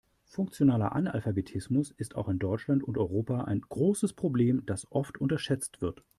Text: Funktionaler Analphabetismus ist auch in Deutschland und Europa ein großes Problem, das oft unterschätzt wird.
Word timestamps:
Funktionaler 0.25 0.93
Analphabetismus 0.95 1.91
ist 1.91 2.15
auch 2.15 2.27
in 2.27 2.39
Deutschland 2.39 2.83
und 2.83 2.97
Europa 2.97 3.43
ein 3.43 3.61
großes 3.61 4.13
Problem, 4.13 4.65
das 4.65 4.91
oft 4.91 5.21
unterschätzt 5.21 5.79
wird. 5.79 6.03